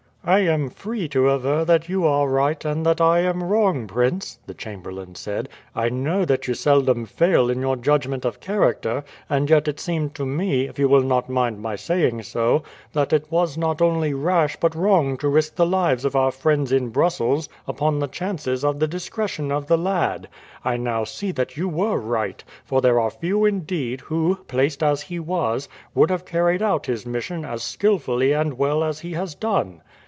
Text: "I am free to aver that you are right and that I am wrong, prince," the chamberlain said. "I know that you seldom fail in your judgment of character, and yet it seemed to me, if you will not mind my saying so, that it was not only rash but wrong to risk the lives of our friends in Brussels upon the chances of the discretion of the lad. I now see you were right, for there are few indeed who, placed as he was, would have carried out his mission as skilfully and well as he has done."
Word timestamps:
"I 0.23 0.41
am 0.41 0.69
free 0.69 1.07
to 1.09 1.31
aver 1.31 1.65
that 1.65 1.89
you 1.89 2.05
are 2.05 2.29
right 2.29 2.63
and 2.63 2.85
that 2.85 3.01
I 3.01 3.21
am 3.21 3.41
wrong, 3.41 3.87
prince," 3.87 4.37
the 4.45 4.53
chamberlain 4.53 5.15
said. 5.15 5.49
"I 5.75 5.89
know 5.89 6.25
that 6.25 6.47
you 6.47 6.53
seldom 6.53 7.07
fail 7.07 7.49
in 7.49 7.59
your 7.59 7.75
judgment 7.75 8.23
of 8.23 8.39
character, 8.39 9.03
and 9.31 9.49
yet 9.49 9.67
it 9.67 9.79
seemed 9.79 10.13
to 10.13 10.25
me, 10.27 10.67
if 10.67 10.77
you 10.77 10.87
will 10.87 11.01
not 11.01 11.27
mind 11.27 11.59
my 11.59 11.75
saying 11.75 12.21
so, 12.21 12.61
that 12.93 13.11
it 13.13 13.31
was 13.31 13.57
not 13.57 13.81
only 13.81 14.13
rash 14.13 14.55
but 14.57 14.75
wrong 14.75 15.17
to 15.17 15.27
risk 15.27 15.55
the 15.55 15.65
lives 15.65 16.05
of 16.05 16.15
our 16.15 16.31
friends 16.31 16.71
in 16.71 16.89
Brussels 16.89 17.49
upon 17.67 17.97
the 17.97 18.07
chances 18.07 18.63
of 18.63 18.77
the 18.79 18.87
discretion 18.87 19.51
of 19.51 19.65
the 19.65 19.77
lad. 19.77 20.27
I 20.63 20.77
now 20.77 21.03
see 21.03 21.33
you 21.55 21.67
were 21.67 21.97
right, 21.97 22.43
for 22.63 22.79
there 22.79 22.99
are 22.99 23.09
few 23.09 23.43
indeed 23.43 24.01
who, 24.01 24.35
placed 24.47 24.83
as 24.83 25.01
he 25.01 25.17
was, 25.17 25.67
would 25.95 26.11
have 26.11 26.25
carried 26.27 26.61
out 26.61 26.85
his 26.85 27.07
mission 27.07 27.43
as 27.43 27.63
skilfully 27.63 28.33
and 28.33 28.59
well 28.59 28.83
as 28.83 28.99
he 28.99 29.13
has 29.13 29.33
done." 29.33 29.81